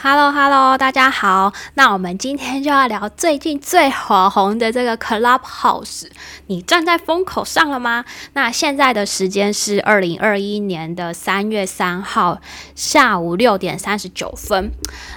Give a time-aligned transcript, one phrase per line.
[0.00, 1.52] Hello Hello，大家好。
[1.74, 6.04] 那我们今天就要聊最近最火红的这个 Clubhouse。
[6.46, 8.04] 你站在风口上了吗？
[8.34, 12.40] 那现在的时间是二零二一年的三月三号
[12.76, 14.70] 下午六点三十九分。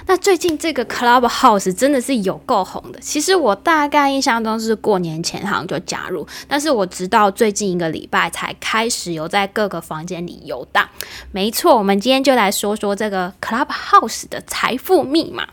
[0.08, 2.98] 那最近这个 Clubhouse 真的是有够红的。
[2.98, 10.88] 其实我大概印象中是过年前好像就加入，但是我直到最近一个礼拜才开始有在各个房间里游荡。
[11.30, 15.48] 没错，我们今天就来说说这个 Clubhouse 的财富密码。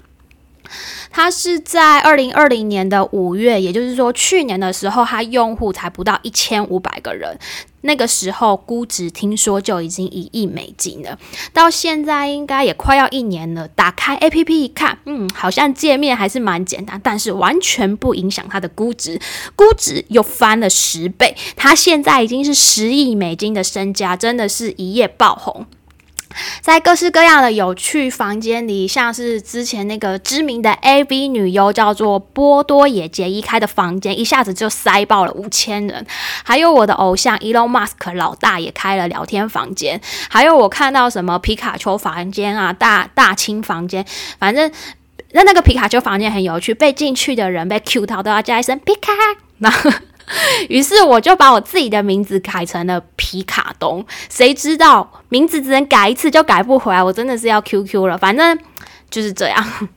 [1.11, 7.39] 它是在二零二零年的五月，也就是说去年的时候，它用户才不到一千五百个人。
[7.82, 11.18] 那个时候估值听说就已经一亿美金了，
[11.51, 13.68] 到现在应该也快要一年了。
[13.69, 19.19] 打开 APP 一看，嗯，好像界面还是蛮简单，但是完全不影响它的估值，
[19.55, 21.36] 估值又翻了十倍。
[21.55, 25.65] 它现在已经是十亿美金的身家，真的是一夜爆红。
[26.61, 36.05] 在各式各样的有趣房间里，像是之前那个知名的 AV 女优叫做波多野结衣开的房间，一下子就塞爆了五千人。
[36.44, 40.00] 还有我的偶像 Elon Musk 老大也开了聊天房间。
[40.30, 44.05] 还有我看到什么皮卡丘房间啊，大大清房间，
[44.38, 44.72] 反正
[45.31, 49.11] 那那个皮卡丘房间很有趣，被进去的人被 Q 到都要叫一声皮卡。
[49.57, 49.69] 那
[50.69, 58.17] 于是我就把我自己的名字改成了皮卡东，谁知道名字只能改一次就改不回来，我真的是要 QQ 了。
[58.17, 58.57] 反正
[59.09, 59.66] 就是这样。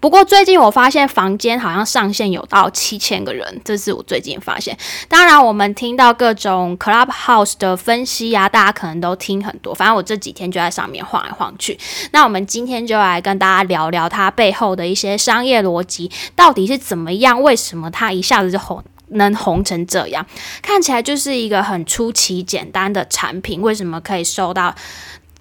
[0.00, 4.76] 不过最近我发现房间好像上限有到七千个人，这是我最近发现。
[5.06, 9.74] 当然，我们听到各种 Clubhouse 的分析啊，大家可能都听很多。
[9.74, 11.78] 反正我这几天就在上面晃来晃去。
[12.12, 18.82] 那我们今天就来跟大家聊聊它背后的一些商业逻辑到底是怎么样，为什么它一下子就红。
[19.12, 20.26] 能红成这样，
[20.62, 24.74] 看起来就是一个很出奇简单的产品，为什么可以受到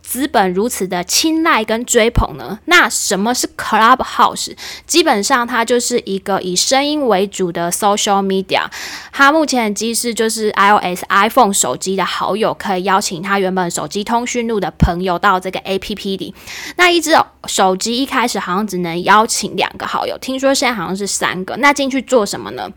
[0.02, 2.59] 资本如此的青睐跟追捧呢？
[2.66, 4.53] 那什么是 Clubhouse？
[4.86, 8.66] 基本上它就是一个以声音为主的 social media。
[9.14, 16.36] 它目前的机制就是 iOS、iPhone 手机的好友可以邀请他原本手机通讯录的朋友到这个 APP 里。
[16.76, 17.11] 那一只
[17.45, 21.55] 手机一开始好像只能邀请两个好友，听说现在好像是三个。
[21.58, 22.70] 那进去做什么呢？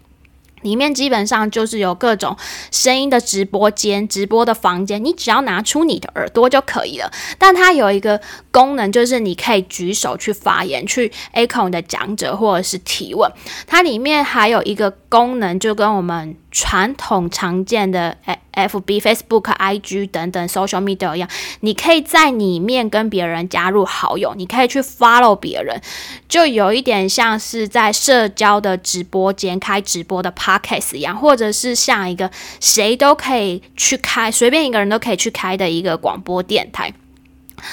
[0.65, 2.37] 里面基本上就是有各种
[2.73, 7.13] 声音的直播间、直播的房间，你只要拿出你的耳朵就可以了。
[7.39, 8.21] 但它有一个
[8.51, 13.31] 功能，就是你可以举手去发言，去 echo 你的讲者或者是提问。
[13.67, 16.37] 它里面还有一个功能，就跟我们。
[16.55, 18.17] 传统常见的
[18.53, 21.29] F B Facebook I G 等等 social media 一样，
[21.61, 25.83] 你可以在里面跟别人加入好友，你可以去 follow 别人，
[26.29, 36.95] 就有一点像是在社交的直播间开直播的 podcast 一样，或者是像一个谁都可以去开，随便一个人都可以去开的一个广播电台。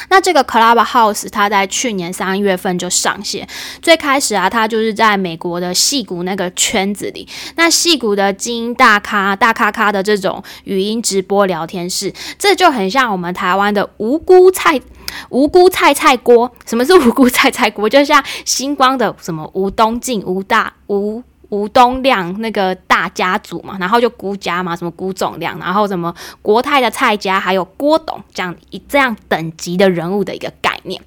[0.09, 3.47] 那这个 Clubhouse 它在去年三月份就上线，
[3.81, 14.79] 最开始啊，它就是在美国的戏骨那个圈子里，那戏骨的精英大咖、大咖咖的这种语音直播聊天室，这就很像我们台湾的无辜菜、
[15.29, 16.52] 无辜菜菜锅。
[16.66, 17.90] 什么是无辜菜菜锅？
[17.90, 21.23] 就像星光的什么吴东进、吴大、吴。
[21.51, 31.01] 吴东亮那个大家族嘛，然后就辜家嘛，什么辜总亮，然后什么国泰的蔡家，还有郭董这样一这样等级的人物的一个概念。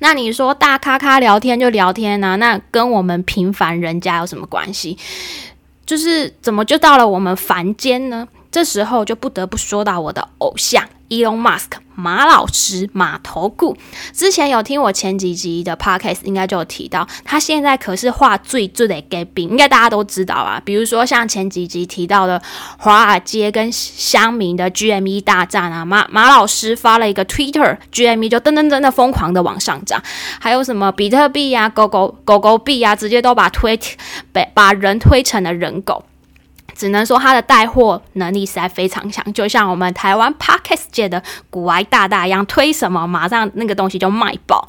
[0.00, 2.36] 那你说大咖咖聊天就聊天呢？
[2.36, 4.98] 那跟我们平凡人家有什么关系？
[5.86, 8.28] 就是怎么就到了我们凡间呢？
[8.50, 10.84] 这时候就不得不说到我的偶像。
[11.10, 13.76] Elon Musk 马老师马头顾
[14.12, 20.62] 之前有听我前几集的 podcast，应该就有提到，他现在可是画最最的 g a b 应该大家都知道啊。
[20.64, 22.40] 比如说像前几集提到的
[22.78, 30.02] 华尔街跟乡民的 GME 大战啊，马马老师发了一个 Twitter，GME 就噔噔噔的疯狂的往上涨，
[30.40, 33.78] 还有什么比特币啊、狗狗狗狗币啊，直接都把推
[34.32, 36.04] 把把人推成了人狗。
[36.80, 44.66] 只能说他的带货能力实在非常强，就像我们台湾 Podcast 界的古埃大大一样，推什么马上那个东西就卖爆。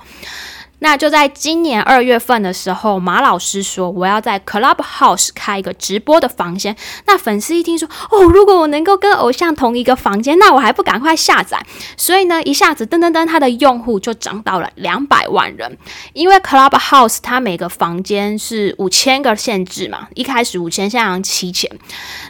[0.84, 6.76] 那就在今年二月份的时候，马老师说我要在 Clubhouse 开一个直播的房间。
[7.06, 11.64] 那粉丝一听说，哦，如果我能够跟偶像同一个房间，那我还不赶快下载？
[11.96, 15.78] 所以呢，一下子噔噔噔，他的用户就涨到了两百万人。
[16.14, 21.70] 因为 Clubhouse 它每个房间是五千个限制嘛，一开始五千，现在七千。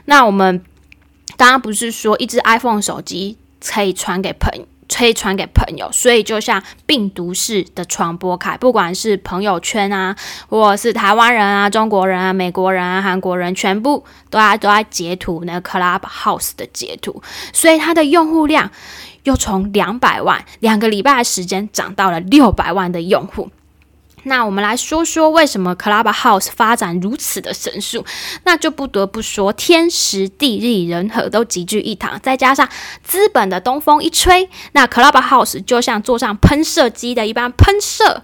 [0.06, 0.62] 那我们
[1.38, 4.65] 刚刚不是说一只 iPhone 手机可以传给朋友？
[4.93, 10.15] 可以传给朋友，所以就像病毒式的传播开，不管是朋友圈啊，
[10.49, 17.23] 或是台湾人啊、中国人啊、美国人啊、韩国人，全部都在都在截图那个 Clubhouse 的截图，
[17.53, 18.69] 所以它的用户量
[19.23, 23.49] 又从两百万两个礼拜的时间涨到了六百万的用户。
[24.23, 28.06] 那我们来说说为什么 Clubhouse 发展如此的神速，
[28.44, 32.68] 那就不得不说天时地利人和都集聚一堂，再加上
[33.03, 38.23] 资本的东风一吹，那 Clubhouse 就像坐上喷射机的一般喷射。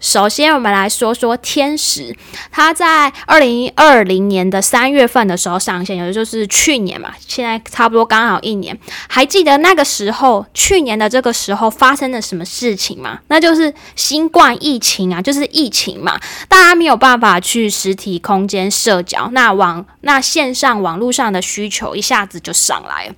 [0.00, 2.16] 首先，我们来说说天时。
[2.50, 8.78] 它在二零二零年的三月份的时候上线，也就是去年嘛，现在差不多刚好一年。
[9.08, 13.18] 还记得那个时候，去年的这个时候发生了什么事情吗？
[13.28, 16.18] 那就是新冠疫情啊，就是疫情嘛，
[16.48, 23.14] 大家没有办法去实体空间社交，那网那线上网络上的需求一下子就上来了。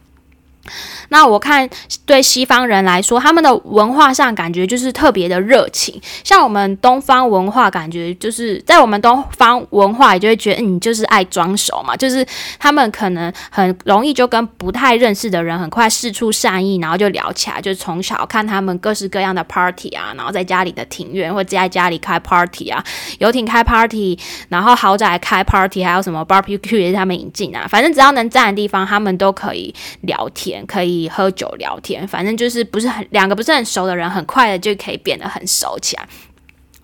[1.08, 1.68] 那我看
[2.04, 6.00] 对西方人来说，他们的文化上感觉就是特别的热情。
[6.24, 11.96] 像我们东方文化，感觉就是在我们东方文化，也就会觉得你就是爱装熟嘛。
[11.96, 12.24] 就是
[12.58, 17.60] 他们可能很容易就跟不太认识的人很快试出善意，然后就聊起来。
[17.60, 22.82] 就从小看他们各式各样的 party 啊，然后在家里的庭院或者在家里开 party 啊，
[23.18, 24.18] 游艇开 party，
[24.48, 27.66] 然后豪宅开 party，还有什么 barbecue 也是他们引进啊。
[27.68, 31.08] 反正只要能站的地方，他们都可以聊天，可以。
[31.10, 36.08] 喝酒聊天，反正就是不是很两个不是很熟的人，很快的就可以变得很熟起来。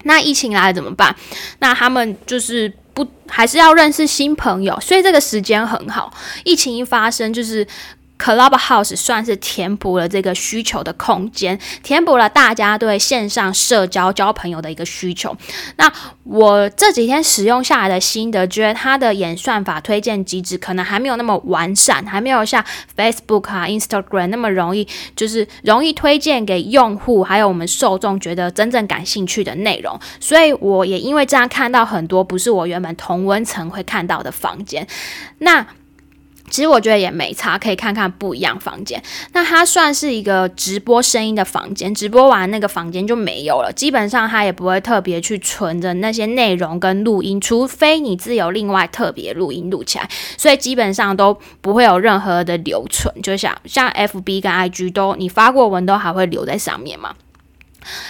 [0.02, 1.14] 那疫情来了怎么办？
[1.60, 6.12] 那他们就是不还是要认识新朋友，所以这个时间很好。
[6.44, 7.66] 疫情一发生，就是。
[8.18, 15.36] Clubhouse 算是填补了这个需求的空间，填补了大家对线上社交交朋友的一个需求。
[15.76, 15.92] 那
[16.24, 22.64] 我这几天使用下来的心得，觉得它的演算法推荐机制可能还没有那么完善，还没有像
[22.96, 29.98] Facebook 啊、Instagram 那么容易，就是容易推荐给用户，还有我们受众觉得真正感兴趣的内容。
[30.18, 34.86] 所以我也因为这样看到很多不是我原本同温层会看到的房间。
[35.38, 35.66] 那
[36.50, 39.02] 其实我觉得也没差，可以看看不一样房间。
[39.32, 43.72] 那它算是一个直播声音的房间，直播完那个房间就没有了。
[43.72, 53.12] 基本上它也不会特别去存着那些内容跟录音，除非你自有另外特别录音录起来，所以基本上都不会有任何的留存。
[53.22, 57.14] 就像像 FB 跟 IG 都你发过文都还会留在上面嘛。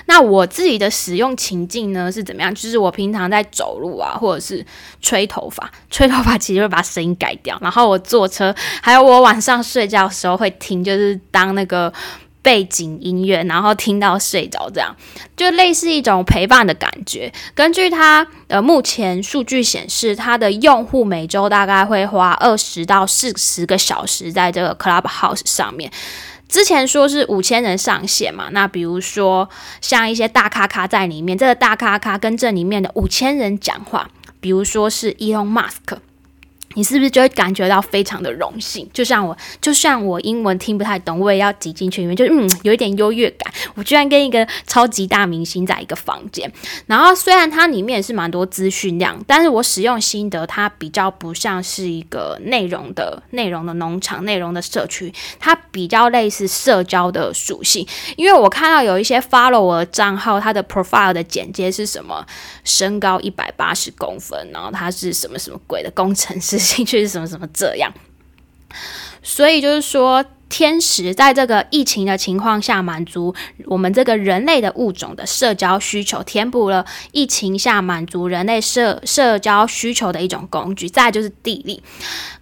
[0.06, 2.54] 那我自己的使用情境呢是怎么样？
[2.54, 4.64] 就是我平常在走路啊，或者是
[5.00, 7.58] 吹头发，吹头发其实会把声音改掉。
[7.60, 11.92] 然后我坐车，还有我晚上睡觉的时候会听，就是当那个
[12.42, 14.94] 背景音乐，然后听到睡着，这样
[15.36, 17.32] 就类似一种陪伴的感觉。
[17.54, 25.90] 根据它呃目前数据显示，它的用户每周大概会花二十到四十个小时在这个 Clubhouse 上面。
[26.48, 29.48] 之前说是五千人上线嘛，那比如说
[29.80, 34.08] 像一些大咖咖在里面，这个大咖咖跟这里面的五千人讲话，
[34.40, 35.98] 比如说是 Elon Musk。
[36.76, 38.86] 你是不是就会感觉到非常的荣幸？
[38.92, 43.50] 就像我，就像我英文听不太懂，我也要挤进去里面，就嗯，有一点优越感。
[43.74, 46.52] 我居然跟一个超级大明星在一个房间，
[46.84, 57.86] 然后虽然它里面是蛮多资讯量，但是我使用心得，它比较不像是一个内容的内容的农场、内容的社区，它比较类似社交的属性。
[58.16, 62.26] 因为我看到有一些 follow 我的账号，它的 profile 的简介是什么，
[62.64, 66.58] 身高一百八十公分，然后他是什么什么鬼的工程师。
[66.66, 67.92] 兴趣是什么什么这样，
[69.22, 73.34] 所以就是说，天使在这个疫情的情况下，满足
[73.66, 80.88] 我们这个人类的物种的社交需求，填补了疫情下满足人类社社交需求的一种工具。
[80.88, 81.82] 再就是地利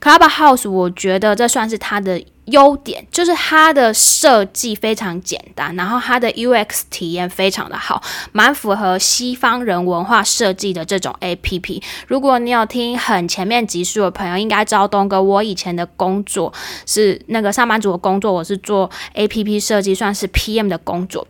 [0.01, 2.23] ，Clubhouse，我觉得这算是它的。
[2.47, 11.83] 优点就是它的设计非常简单，然后它的 UX 体验非常的好，蛮符合西方人文化设计的这种 APP。
[12.07, 16.53] 如果你有听很前面集数的朋友，应该知道东哥我以前的工作
[16.87, 21.27] 是那个上班族的工作，我是做 APP 设计，算是 PM 的工作。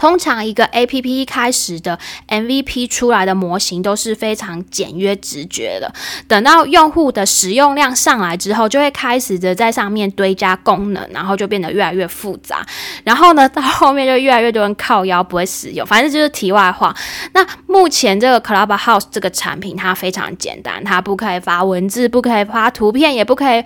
[0.00, 5.92] 通常一个 A P P 一开始的 M V P 出来的模型都是非常简约直觉的，
[6.26, 12.66] 等到用户的使用量上来之后，就会开始的在上面堆加功能，然后就变得越来越复杂。
[13.04, 15.86] 然后呢，到后面就越来越多人靠腰不会使用。
[15.86, 16.96] 反正就是题外话。
[17.34, 23.62] 那目前这个 Clubhouse 这个产品它非常简单，它不可以发文字，不可以发图片，也不可以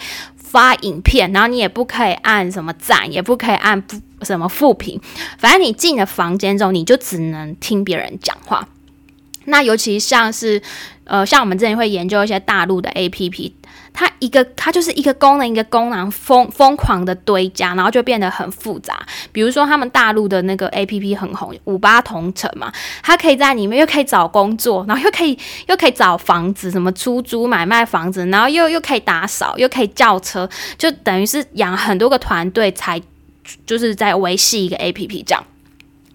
[0.54, 3.96] 发影片，然后你也不可以按什么赞，也不可以按不。
[4.23, 4.99] 什么复评？
[5.37, 8.66] 反正你进了房间之后，你就只能听别人讲话。
[9.46, 10.62] 那尤其像是
[11.04, 13.54] 呃，像我们之前会研究一些大陆的 A P P，
[13.94, 19.00] 它一个它就是一个功能一个功能疯疯狂的堆加，然后就变得很复杂。
[19.32, 22.70] 比如说他们大陆的那个 A P P 很红，五八同城嘛，
[23.02, 30.46] 它可以在里面又可以找工作，然后又可以又可以找房子，什么出租买卖房子，然后又又可以打扫，又可以叫车，
[30.76, 33.00] 就等于是养很多个团队才。
[33.66, 35.44] 就是在维系一个 A P P 这样。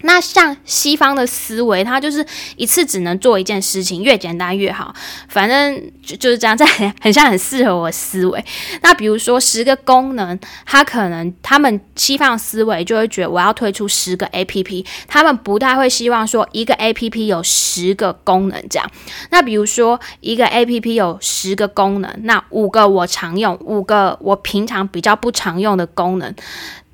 [0.01, 2.25] 那像西方的思维，它就是
[2.55, 4.93] 一次只能做一件事情，越简单越好。
[5.27, 6.65] 反正就就是这样，在
[7.01, 8.43] 很像很适合我思维。
[8.81, 18.89] 那比如说十个功能，它可能他们西方思维就会觉得我要推出十个 A P P，他们不太会希望说一个 A P P 有十个功能这样。
[19.31, 26.33] 那比如说一个 A P P 有十个功能，那五个我常用，五个我平常比较不常用的功能，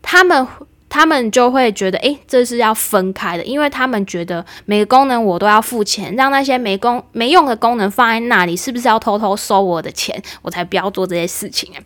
[0.01, 0.47] 他们。
[0.95, 10.23] 他们就会觉得，诶，这是要分开的，因为他们觉得每个功能我都要付钱，让那些没功没用的功能放在那里，是不是要偷偷收我的钱？
[10.41, 11.83] 我才不要做这些事情啊！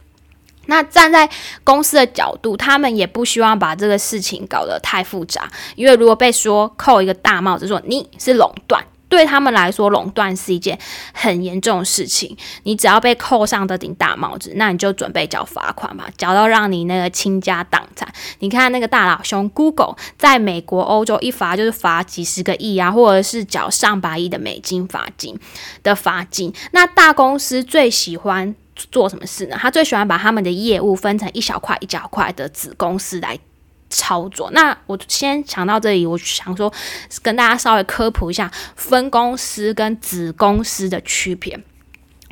[0.67, 1.27] 那站在
[1.63, 8.85] 公司的角度，他们也不希望把这个事情搞得太复杂，因为如果被说扣一个大帽子，说你是垄断。
[9.09, 10.77] 对他们来说，垄断是一件
[11.13, 12.37] 很严重的事情。
[12.63, 18.07] 你只要被扣上这顶大帽子，那你就准备交罚款吧，缴到让你那个倾家荡产。
[18.39, 25.37] 你看那个大老兄 Google，在美国、欧洲一罚就是罚几十个亿啊，或者是缴上百亿的美金罚金
[25.81, 26.53] 的罚金。
[26.71, 28.55] 那大公司最喜欢
[28.91, 29.57] 做什么事呢？
[29.59, 33.39] 他最喜欢把他们的业务分成一小块一小块的子公司来。
[33.89, 34.49] 操作。
[34.51, 36.71] 那我先讲到这里，我想说
[37.21, 41.59] 跟大家稍微科普一下分公司跟子公司的区别。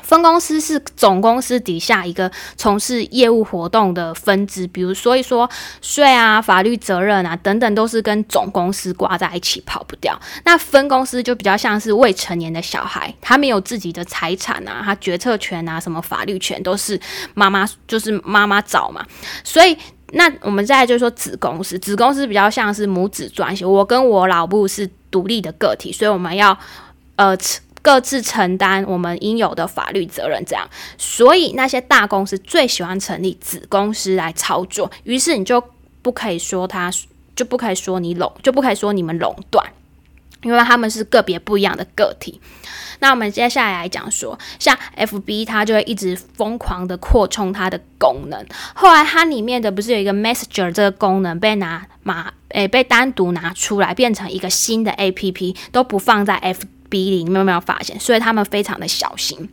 [0.03, 5.49] 分公司是总公司底下一个从事业务活动的分支，比如所以说
[5.81, 10.17] 税啊、法律责任啊等等，都是跟总公司挂在一起，跑不掉。
[10.45, 16.97] 那分公司就比较像是未成年的小孩，他没有自己的财产啊，他决策权啊、什么法律权都是
[17.33, 19.05] 妈妈，就是妈妈找嘛，
[19.43, 19.77] 所以。
[20.13, 23.65] 那我们再就是说子公司，子公司比较像是母子关系。
[23.65, 26.57] 我跟我老布是独立的个体，所以我们要
[27.17, 27.37] 呃
[27.81, 30.43] 各自承担我们应有的法律责任。
[30.45, 34.89] 这样，所以那些大公司最喜欢成立子公司来操作。
[35.03, 35.61] 于是你就
[36.01, 36.89] 不可以说他，
[37.35, 39.65] 就不可以说你垄，就不可以说你们垄断，
[40.43, 42.39] 因为他们是个别不一样的个体。
[42.99, 48.45] 那我们接下来来讲说，像 F B 它就会一直疯狂的扩充它的功能。
[48.73, 57.99] 后来它里面的不是有一个 Messenger 这个功能被拿马诶被单独拿出来，变成一个新的 A P P，都不放在 F B 里，你们有没有发现？
[57.99, 59.49] 所以他们非常的小心。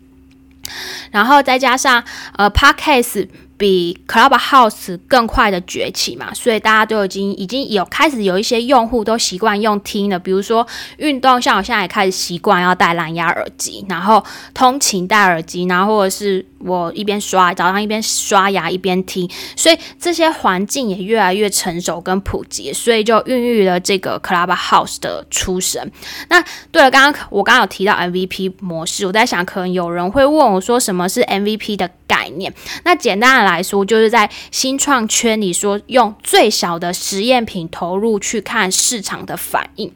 [1.10, 2.02] 然后再加上
[2.36, 3.28] 呃 Podcast。
[3.56, 25.88] 比 Clubhouse 更快的崛起嘛，所以大家都已经已经有开始有一些用户都习惯用听了，比如说运动，像我现在也开始习惯要戴蓝牙耳机，然后通勤戴耳机，然后或者是我一边刷早上一边刷牙一边听，所以这些环境也越来越成熟跟普及，所以就孕育了这个 Clubhouse 的出生。
[26.28, 32.52] 那对了，刚刚我刚刚有提到 MVP 模式，我在想可能有人会问我说什么是 MVP 的概念？
[32.82, 33.44] 那简单的。
[33.44, 39.92] 来说，就是在新创圈里说，用最小的实验品投入去看市场的反应。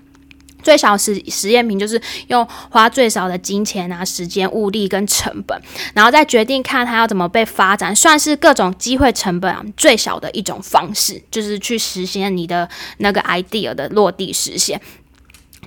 [0.69, 5.59] 最小实实验品就是用花最少的金钱啊、时间、物力跟成本，
[5.95, 14.79] 然后再决定看它要怎么被发展，算是各种机会成本啊最小的一种方式，就是去实现你的那个 idea 的落地实现。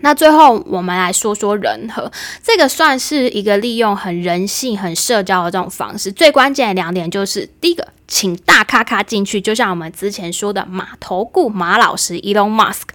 [0.02, 2.12] 那最后，我们来说说人和
[2.44, 6.12] 这个，算是一个利用很人性、很社交的这种方式。
[6.12, 12.90] 最关键的两点就是，第一个，请大咖咖进去，就像我们之前说的马头顾马老师 Elon Musk。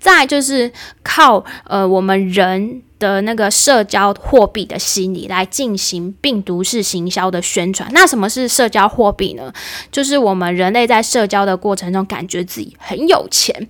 [0.00, 2.82] 再就是靠呃我们人。
[2.96, 7.86] 的那个社交货币的心理来进行病毒式行销的宣传。
[7.92, 9.52] 那什么是社交货币呢？
[9.90, 13.68] 就是我们人类在社交的过程中，感觉自己很有钱。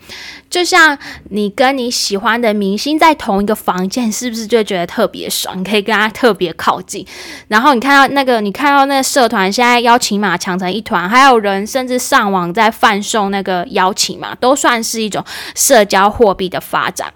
[0.49, 0.97] 就像
[1.31, 5.59] 你跟你喜欢的明星在同一个房间，是不是就觉得特别爽？
[5.59, 7.05] 你可以跟他特别靠近。
[7.49, 15.25] 然后你看到那个，你看到那个社团现在邀请码抢成一团，还有人甚至上网在贩售那个邀请码，都算是一种
[15.57, 17.13] 社交货币的发展。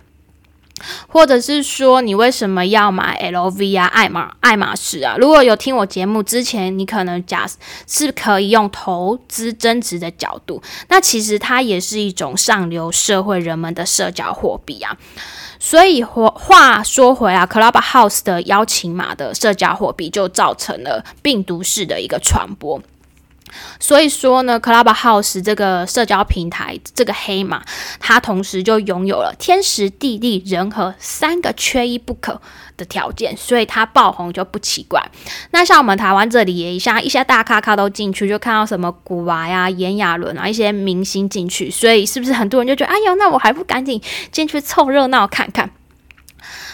[1.08, 5.16] 或者是说，你为什么要买 LV 啊、爱马爱马仕啊？
[5.18, 7.44] 如果有听我节目之前，你可能假
[7.88, 14.96] 是可以用投资增值的角度，那其实它也是一种上流社会人们的社交货币啊。
[15.58, 22.80] 所以话话说回来，Clubhouse 的邀请码的社交货币就造成了病毒式的一个传播。
[23.80, 27.62] 所以说呢，Clubhouse 这个社交平台，这个黑马，
[28.00, 32.40] 它同时就拥有了天时地利人和三个缺一不可
[32.76, 35.02] 的条件，所以它爆红就不奇怪。
[35.50, 44.00] 那像我们台湾这里也像一些大咖咖都进去，就看到什么古娃呀、炎亚纶啊一些明星进去，所以是不是很多人就觉得，哎呦，那我还不赶紧
[44.30, 45.70] 进去凑热闹看看？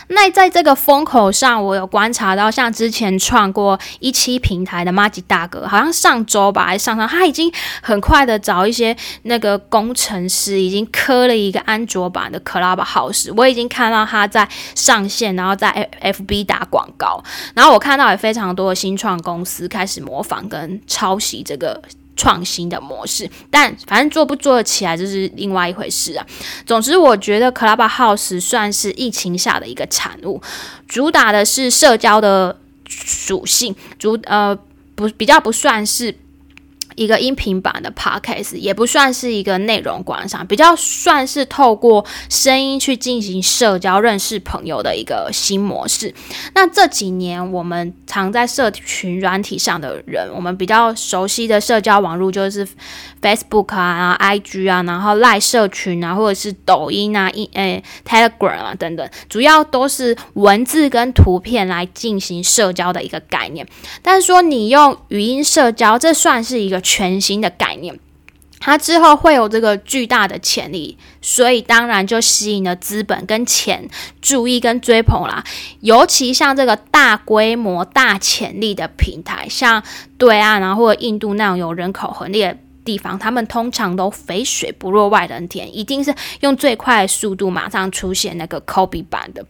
[0.08, 13.32] 那在这个风口上，我有观察到，像之前创过一期平台的 m a g i 大哥，好像上周吧，还上上，他已经很快的找一些那个工程师，已经磕了一个安卓版的 Clubhouse。
[13.36, 17.22] 我已经看到他在上线，然后在 FB 打广告，
[17.54, 21.80] 然后我看到也非常多的新创公司开始模仿跟抄袭这个。
[22.16, 26.26] 创新的模式，但反正做不做得起来就是另外一回事啊。
[26.66, 30.40] 总之，我觉得 Clubhouse 算是疫情下的一个产物，
[30.88, 34.56] 主打的是社交的属性，主呃
[34.94, 36.16] 不比较不算是。
[36.94, 46.14] 一个音频版的 podcast 也不算是一个内容观赏，比较算是透过声音去进行社交、认识朋友的一个新模式。
[46.54, 52.66] 那这几年我们常在社群软体上的人，我们比较熟悉的社交网络就是
[53.20, 63.66] Facebook 啊、IG 啊，然后赖社群啊，或者是抖音啊、一诶 Telegram 啊等等，主要都是文字跟图片来进行社交的一个概念。
[64.00, 66.83] 但是说你用语音社交，这算是一个。
[66.84, 67.98] 全新的概念，
[68.60, 73.88] 它之后会有这个巨大的潜力，所以当然就吸引了资本跟钱
[74.22, 75.42] 注意跟追捧啦。
[75.80, 79.82] 尤其像这个大规模、大潜力的平台，像
[80.16, 89.44] 对岸啊或者印度那种有人口红利的地方，他们通常都肥水不落外人田，一定是用最快的速度马上出现那个 copy 版的。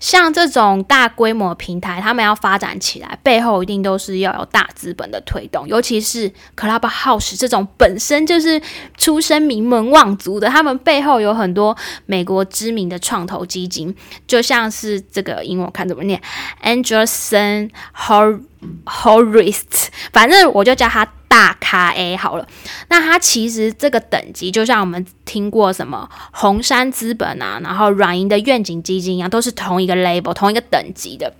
[0.00, 5.66] 像这种大规模平台，他们要发展起来，背后一定都是要有大资本的推动。
[5.68, 8.60] 尤其是 Clubhouse 这种本身就是
[8.96, 11.76] 出身名门望族的，他们背后有很多
[12.06, 13.94] 美国知名的创投基金，
[14.26, 16.20] 就像是这个英文看怎么念
[16.62, 18.40] ，Anderson Hor
[18.86, 21.06] Horist，反正我就叫他。
[21.28, 22.48] 大咖 A 好了，
[22.88, 31.32] 那它其实这个等级，就像我们听过什么红杉资本啊，然后软银的愿景基金一样，都是同一个 label，同一个等级的。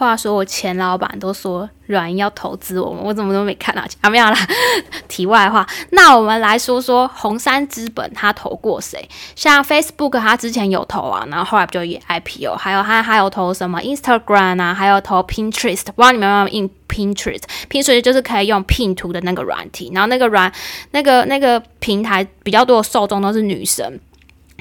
[0.00, 4.08] 话说我前老板都说软银要投资我们，我怎么都没看到钱啊？
[4.08, 4.34] 没有啦。
[5.08, 9.06] 题外话，那我们来说说红杉资本他投过谁？
[9.36, 15.84] 像 Facebook 他之前有投啊，然后后来就也 IPO，还有他还有投什么 Instagram 啊，还有投 Pinterest。
[15.84, 20.50] 不知道你们有没有用 Pinterest？Pinterest 就是可以用拼图的那个软体，然后那个软
[20.92, 24.00] 那个那个平台比较多的受众都是女生。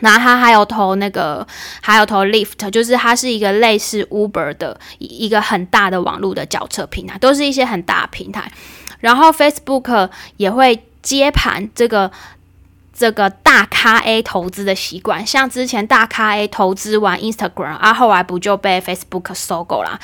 [0.01, 1.45] 然后他还有投那个，
[1.81, 8.51] 还有投 Lyft，就是它是一个类似 Uber 的一个很大的网络的轿车平台，都是一些很大的平台。
[8.99, 12.11] 然后 Facebook 也会接盘这个
[12.93, 19.99] 这个大咖 A 投资的习惯，像之前大咖 A 投资完 Instagram，啊，后来不就被 Facebook 收购了？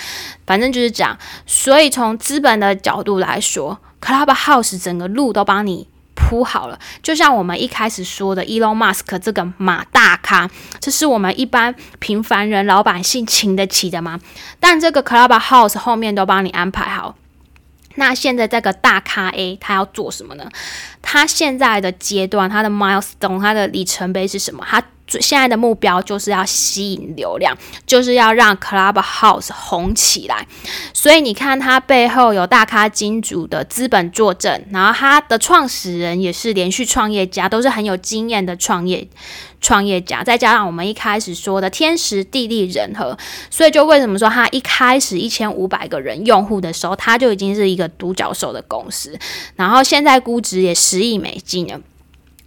[0.45, 1.17] 反正就是这样。
[1.45, 5.87] 所以从资本的角度来说，Clubhouse 整个路都帮你。
[6.35, 10.49] 铺好了，就像我们一开始说的，Elon Musk 这个马大咖，
[10.81, 14.19] 这是我们一般平凡人老百姓请得起的吗？
[14.59, 17.15] 但这个 Clubhouse 后面都帮你安排好。
[17.97, 20.49] 那现在这个大咖 A 他要做什么呢？
[21.01, 24.65] 他现在的阶段，他的 milestone，他的里程碑是什么？
[24.67, 30.47] 他现在的目标就是要吸引流量，就是要让 Clubhouse 红起来。
[30.93, 39.07] 所以你看，它背后有大咖金主的资本作证，然后它的创始人也是连续创业家，都是很有经验的创业
[39.61, 40.23] 创业家。
[40.23, 43.17] 再加上我们一开始说的天时地利人和，
[43.49, 49.17] 所以就为什么说它一开始一千五百个人用户的时候，它就已经是一个独角兽的公司，
[49.55, 51.79] 然后现在估值也十亿美金了。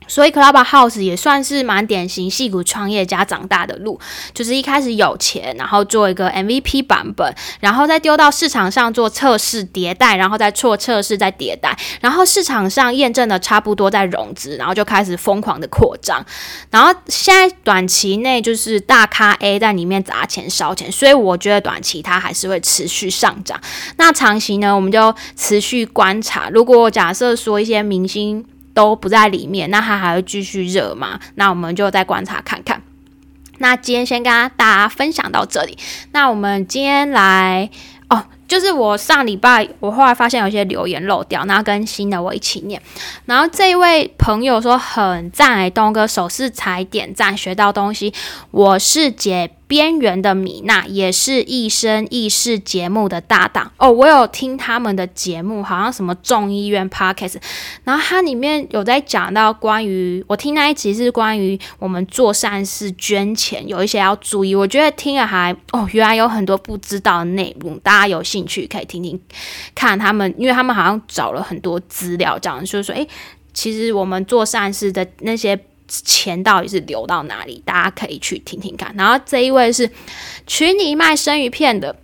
[0.09, 4.01] 所以 Clubhouse 也算是蛮典型戏骨创业家长大的路，
[4.35, 16.25] 就是一开始有钱，然后做一个 MVP 版本，然后再丢到市场上做测试迭代，然后再做测试再迭代，然后市场上验证的差不多再融资，然后就开始疯狂的扩张。
[16.71, 23.61] 然后现在短期内就是大咖 A 在里面砸钱烧钱，所以我觉得短期它还是会持续上涨。
[23.99, 26.49] 那长期呢，我们就持续观察。
[26.51, 28.45] 如果假设说一些明星。
[28.79, 31.19] 都不在里面，那它还会继续热吗？
[31.35, 32.81] 那我们就再观察看看。
[33.59, 35.77] 那今天先跟大家分享到这里。
[36.13, 37.69] 那我们今天来
[38.09, 42.81] 哦，就是我上礼拜我后来发现有些留言漏掉，那跟新的我一起念。
[43.27, 48.15] 然后这一位朋友说很赞，东哥手势才点赞，学到东西。
[48.53, 49.58] 我是姐。
[49.69, 57.37] 边缘的米娜也是一生一世节目的搭档哦，我有听他们的节目，好像什么众议院 podcast，
[57.85, 69.21] 然后它里面有在讲到关于我听那一集是关于我们做善事捐钱有一些要注意，我觉得听了还哦，原来有很多不知道的内容，大家有兴趣可以听听
[69.75, 73.07] 看他们，因为他们好像找了很多资料，这样就是说，诶，
[73.53, 75.61] 其实我们做善事的那些。
[75.89, 77.61] 钱到底是流到哪里？
[77.65, 78.95] 大家可以去听听看。
[78.97, 79.91] 然后这一位是
[80.47, 81.97] 群里卖生鱼片的。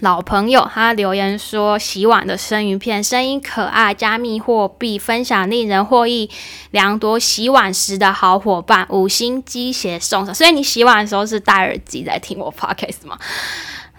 [0.00, 6.28] 老朋友，他留言说：“洗碗的生鱼片，声音可爱，加密货币分享令人获益
[6.72, 10.34] 良多，洗碗时的好伙伴，五星鸡血送上。
[10.34, 13.16] 所以你洗碗的时候是戴耳机在听我 podcast 吗？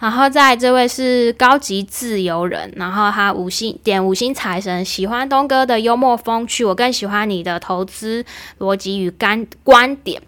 [0.03, 8.25] 然后在这位是高级自由人，然后他五星点五星财神，喜欢东哥的幽默风趣，我更喜欢你的投资
[8.59, 10.21] 逻辑与干观点。”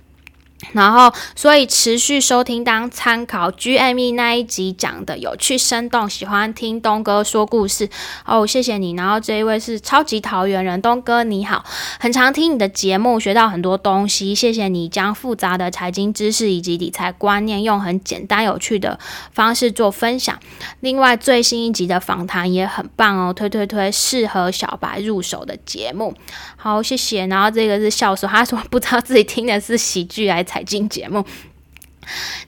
[0.72, 3.52] 然后，所以持续收听当参考。
[3.52, 7.90] GME 那一集讲的有趣生动，喜欢听东哥说故事
[8.26, 8.94] 哦，谢谢你。
[8.94, 11.64] 然后这一位是超级桃园人，东哥你好，
[12.00, 18.98] 很常听你的节目，学到很多东西，谢谢你将复杂的财经知识以及理财观念用很简单有趣的
[19.34, 20.40] 方式做分享。
[20.80, 26.16] 另外最新一集的访谈也很棒哦，推推推，适合小白入手的节目。
[26.56, 27.28] 好，谢谢。
[27.28, 31.26] 然后这个是笑说，他说不知道自己听的是喜剧还财经节目。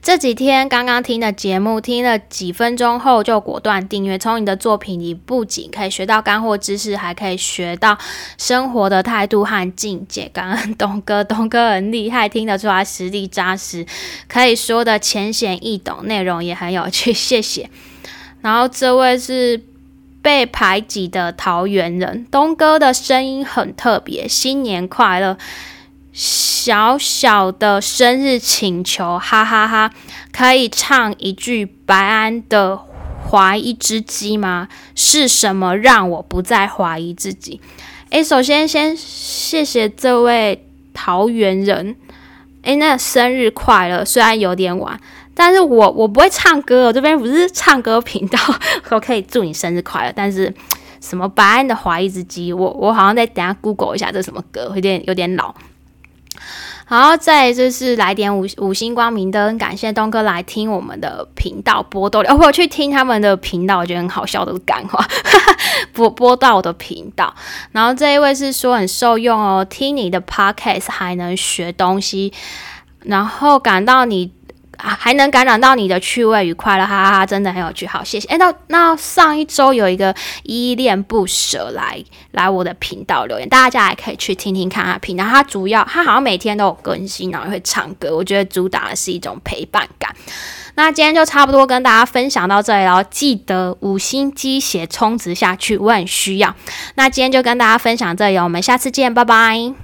[0.03, 4.17] 这几天刚刚听的节目，听了几分钟后就果断订阅。
[4.17, 7.97] 从你的作品里，不仅可以学到干货知识，还可以学到
[8.37, 10.29] 生活的态度和境界。
[10.31, 13.85] 感恩东哥，东哥很厉害，听得出来实力扎实，
[14.27, 17.11] 可以说的浅显易懂，内容也很有趣。
[17.11, 17.69] 谢谢。
[18.41, 19.63] 然后这位是。
[20.19, 24.27] 被排挤的桃园人，东哥的声音很特别。
[24.27, 25.37] 新年快乐！
[26.17, 29.91] 小小的生日请求，哈哈哈！
[30.31, 32.73] 可以唱一句白安的
[33.29, 34.67] 《怀疑之鸡》吗？
[34.95, 37.61] 是什么让我不再怀疑自己？
[38.09, 41.95] 诶，首先先谢谢这位桃园人。
[42.63, 44.03] 诶，那生日快乐！
[44.03, 44.99] 虽然有点晚。
[45.35, 48.39] 但是我我不会唱歌，我这边不是唱歌频道，
[48.89, 50.11] 我可以祝你生日快乐。
[50.15, 50.51] 但是
[50.99, 55.53] 什么白安的怀一只鸡，我我好像在等下 Google 一下这什么歌，有点有点老。
[56.85, 65.05] 好再就是来点五五星光明灯，感谢东哥来听我们的频道播豆哦，我去听他们的频道，我觉得很好笑，的感话。
[65.93, 67.33] 播播到我的频道，
[67.71, 72.31] 然后这一位是说很受用哦，听你的 Podcast 还能学东西，
[72.99, 74.36] 然后感到你。
[74.77, 77.85] 啊，还能感染到你的趣味与快乐，哈哈哈，真的很有趣。
[77.85, 78.27] 好，谢谢。
[78.27, 85.25] 哎，那那上一周有一个依恋不舍来来我的频道留言，大家也可以去听听看他频道。
[85.25, 88.15] 他主要他好像每天都有更新，然后会唱歌。
[88.15, 90.15] 我觉得主打的是一种陪伴感。
[90.75, 96.55] 那今天就差不多跟大家分享到这里了，记得五星鸡血充值下去，我很需要。
[96.93, 99.77] 那今天就跟大家分享这里，我们下次见，拜拜。